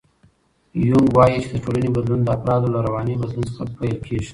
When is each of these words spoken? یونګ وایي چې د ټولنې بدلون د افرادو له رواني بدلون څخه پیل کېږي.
یونګ 0.87 1.07
وایي 1.15 1.37
چې 1.43 1.49
د 1.51 1.55
ټولنې 1.63 1.89
بدلون 1.95 2.21
د 2.23 2.29
افرادو 2.37 2.73
له 2.73 2.79
رواني 2.87 3.13
بدلون 3.21 3.45
څخه 3.49 3.63
پیل 3.79 3.95
کېږي. 4.05 4.29